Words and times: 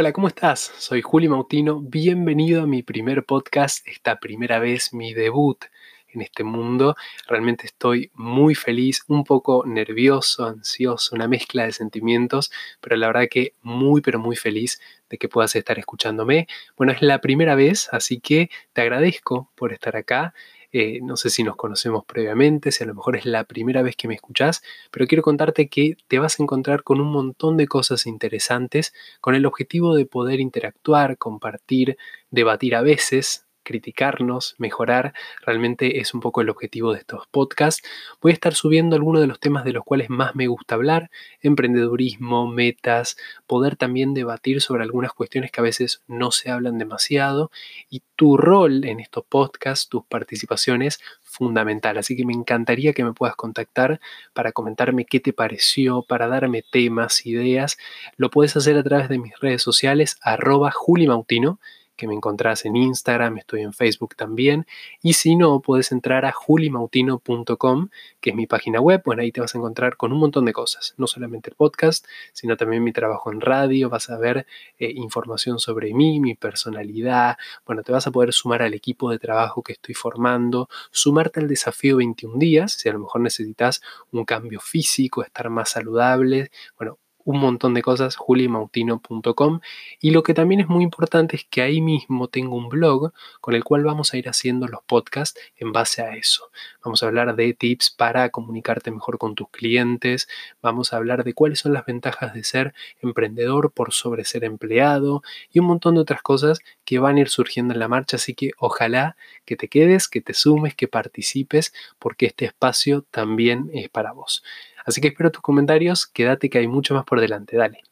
Hola, 0.00 0.12
¿cómo 0.12 0.28
estás? 0.28 0.72
Soy 0.78 1.02
Juli 1.02 1.28
Mautino, 1.28 1.80
bienvenido 1.80 2.62
a 2.62 2.66
mi 2.68 2.84
primer 2.84 3.24
podcast, 3.24 3.84
esta 3.88 4.20
primera 4.20 4.60
vez 4.60 4.94
mi 4.94 5.12
debut 5.12 5.64
en 6.06 6.20
este 6.20 6.44
mundo. 6.44 6.94
Realmente 7.26 7.66
estoy 7.66 8.12
muy 8.14 8.54
feliz, 8.54 9.02
un 9.08 9.24
poco 9.24 9.64
nervioso, 9.66 10.46
ansioso, 10.46 11.16
una 11.16 11.26
mezcla 11.26 11.64
de 11.64 11.72
sentimientos, 11.72 12.52
pero 12.80 12.94
la 12.94 13.08
verdad 13.08 13.26
que 13.28 13.54
muy, 13.62 14.00
pero 14.00 14.20
muy 14.20 14.36
feliz 14.36 14.80
de 15.10 15.18
que 15.18 15.28
puedas 15.28 15.56
estar 15.56 15.80
escuchándome. 15.80 16.46
Bueno, 16.76 16.92
es 16.92 17.02
la 17.02 17.20
primera 17.20 17.56
vez, 17.56 17.88
así 17.90 18.20
que 18.20 18.50
te 18.74 18.82
agradezco 18.82 19.50
por 19.56 19.72
estar 19.72 19.96
acá. 19.96 20.32
Eh, 20.72 21.00
no 21.02 21.16
sé 21.16 21.30
si 21.30 21.42
nos 21.42 21.56
conocemos 21.56 22.04
previamente, 22.04 22.72
si 22.72 22.84
a 22.84 22.86
lo 22.86 22.94
mejor 22.94 23.16
es 23.16 23.24
la 23.24 23.44
primera 23.44 23.82
vez 23.82 23.96
que 23.96 24.06
me 24.06 24.14
escuchás, 24.14 24.62
pero 24.90 25.06
quiero 25.06 25.22
contarte 25.22 25.68
que 25.68 25.96
te 26.08 26.18
vas 26.18 26.38
a 26.38 26.42
encontrar 26.42 26.82
con 26.82 27.00
un 27.00 27.10
montón 27.10 27.56
de 27.56 27.66
cosas 27.66 28.06
interesantes 28.06 28.92
con 29.20 29.34
el 29.34 29.46
objetivo 29.46 29.94
de 29.94 30.04
poder 30.06 30.40
interactuar, 30.40 31.16
compartir, 31.16 31.96
debatir 32.30 32.74
a 32.76 32.82
veces 32.82 33.47
criticarnos, 33.68 34.54
mejorar, 34.56 35.12
realmente 35.44 36.00
es 36.00 36.14
un 36.14 36.20
poco 36.20 36.40
el 36.40 36.48
objetivo 36.48 36.94
de 36.94 37.00
estos 37.00 37.26
podcasts. 37.30 37.86
Voy 38.22 38.30
a 38.30 38.32
estar 38.32 38.54
subiendo 38.54 38.96
algunos 38.96 39.20
de 39.20 39.26
los 39.26 39.38
temas 39.38 39.62
de 39.66 39.74
los 39.74 39.84
cuales 39.84 40.08
más 40.08 40.34
me 40.34 40.46
gusta 40.46 40.74
hablar, 40.74 41.10
emprendedurismo, 41.42 42.46
metas, 42.48 43.18
poder 43.46 43.76
también 43.76 44.14
debatir 44.14 44.62
sobre 44.62 44.84
algunas 44.84 45.12
cuestiones 45.12 45.52
que 45.52 45.60
a 45.60 45.64
veces 45.64 46.02
no 46.06 46.30
se 46.30 46.50
hablan 46.50 46.78
demasiado 46.78 47.50
y 47.90 48.02
tu 48.16 48.38
rol 48.38 48.86
en 48.86 49.00
estos 49.00 49.24
podcasts, 49.28 49.86
tus 49.90 50.06
participaciones, 50.06 50.98
fundamental. 51.22 51.98
Así 51.98 52.16
que 52.16 52.24
me 52.24 52.32
encantaría 52.32 52.94
que 52.94 53.04
me 53.04 53.12
puedas 53.12 53.36
contactar 53.36 54.00
para 54.32 54.52
comentarme 54.52 55.04
qué 55.04 55.20
te 55.20 55.34
pareció, 55.34 56.00
para 56.00 56.26
darme 56.26 56.62
temas, 56.62 57.26
ideas. 57.26 57.76
Lo 58.16 58.30
puedes 58.30 58.56
hacer 58.56 58.78
a 58.78 58.82
través 58.82 59.10
de 59.10 59.18
mis 59.18 59.38
redes 59.40 59.62
sociales, 59.62 60.16
arroba 60.22 60.70
julimautino 60.70 61.60
que 61.98 62.06
me 62.06 62.14
encontrás 62.14 62.64
en 62.64 62.76
Instagram, 62.76 63.38
estoy 63.38 63.62
en 63.62 63.74
Facebook 63.74 64.14
también. 64.16 64.66
Y 65.02 65.14
si 65.14 65.36
no, 65.36 65.60
puedes 65.60 65.92
entrar 65.92 66.24
a 66.24 66.32
julimautino.com, 66.32 67.88
que 68.20 68.30
es 68.30 68.36
mi 68.36 68.46
página 68.46 68.80
web. 68.80 69.02
Bueno, 69.04 69.22
ahí 69.22 69.32
te 69.32 69.40
vas 69.40 69.54
a 69.54 69.58
encontrar 69.58 69.96
con 69.96 70.12
un 70.12 70.20
montón 70.20 70.44
de 70.44 70.52
cosas, 70.52 70.94
no 70.96 71.08
solamente 71.08 71.50
el 71.50 71.56
podcast, 71.56 72.06
sino 72.32 72.56
también 72.56 72.84
mi 72.84 72.92
trabajo 72.92 73.32
en 73.32 73.40
radio. 73.40 73.90
Vas 73.90 74.08
a 74.10 74.16
ver 74.16 74.46
eh, 74.78 74.92
información 74.94 75.58
sobre 75.58 75.92
mí, 75.92 76.20
mi 76.20 76.34
personalidad. 76.36 77.36
Bueno, 77.66 77.82
te 77.82 77.92
vas 77.92 78.06
a 78.06 78.12
poder 78.12 78.32
sumar 78.32 78.62
al 78.62 78.74
equipo 78.74 79.10
de 79.10 79.18
trabajo 79.18 79.62
que 79.62 79.72
estoy 79.72 79.94
formando, 79.94 80.68
sumarte 80.92 81.40
al 81.40 81.48
desafío 81.48 81.96
21 81.96 82.38
días, 82.38 82.72
si 82.72 82.88
a 82.88 82.92
lo 82.92 83.00
mejor 83.00 83.20
necesitas 83.22 83.82
un 84.12 84.24
cambio 84.24 84.60
físico, 84.60 85.22
estar 85.22 85.50
más 85.50 85.70
saludable. 85.70 86.50
Bueno, 86.78 86.98
un 87.28 87.40
montón 87.40 87.74
de 87.74 87.82
cosas, 87.82 88.16
julimautino.com. 88.16 89.60
Y 90.00 90.12
lo 90.12 90.22
que 90.22 90.32
también 90.32 90.62
es 90.62 90.68
muy 90.68 90.82
importante 90.82 91.36
es 91.36 91.44
que 91.44 91.60
ahí 91.60 91.82
mismo 91.82 92.28
tengo 92.28 92.56
un 92.56 92.70
blog 92.70 93.12
con 93.42 93.54
el 93.54 93.64
cual 93.64 93.84
vamos 93.84 94.14
a 94.14 94.16
ir 94.16 94.30
haciendo 94.30 94.66
los 94.66 94.80
podcasts 94.84 95.38
en 95.56 95.72
base 95.72 96.00
a 96.00 96.16
eso. 96.16 96.50
Vamos 96.82 97.02
a 97.02 97.06
hablar 97.06 97.36
de 97.36 97.52
tips 97.52 97.90
para 97.90 98.30
comunicarte 98.30 98.90
mejor 98.90 99.18
con 99.18 99.34
tus 99.34 99.50
clientes. 99.50 100.26
Vamos 100.62 100.94
a 100.94 100.96
hablar 100.96 101.22
de 101.22 101.34
cuáles 101.34 101.58
son 101.58 101.74
las 101.74 101.84
ventajas 101.84 102.32
de 102.32 102.44
ser 102.44 102.72
emprendedor 103.02 103.72
por 103.72 103.92
sobre 103.92 104.24
ser 104.24 104.44
empleado 104.44 105.22
y 105.52 105.58
un 105.58 105.66
montón 105.66 105.96
de 105.96 106.00
otras 106.00 106.22
cosas 106.22 106.60
que 106.86 106.98
van 106.98 107.16
a 107.16 107.20
ir 107.20 107.28
surgiendo 107.28 107.74
en 107.74 107.80
la 107.80 107.88
marcha. 107.88 108.16
Así 108.16 108.32
que 108.32 108.52
ojalá 108.56 109.16
que 109.44 109.54
te 109.54 109.68
quedes, 109.68 110.08
que 110.08 110.22
te 110.22 110.32
sumes, 110.32 110.74
que 110.74 110.88
participes, 110.88 111.74
porque 111.98 112.24
este 112.24 112.46
espacio 112.46 113.04
también 113.10 113.68
es 113.74 113.90
para 113.90 114.12
vos. 114.12 114.42
Así 114.88 115.02
que 115.02 115.08
espero 115.08 115.30
tus 115.30 115.42
comentarios, 115.42 116.06
quédate 116.06 116.48
que 116.48 116.56
hay 116.56 116.66
mucho 116.66 116.94
más 116.94 117.04
por 117.04 117.20
delante, 117.20 117.58
dale. 117.58 117.82